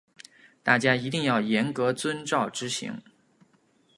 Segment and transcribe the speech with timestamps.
[0.63, 3.03] 大家一定要严格遵照执行